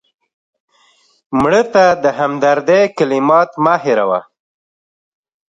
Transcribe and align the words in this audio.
مړه 1.39 1.63
ته 1.73 1.85
د 2.03 2.05
همدردۍ 2.19 2.83
کلمات 2.97 3.49
مه 3.63 3.75
هېروه 3.83 4.19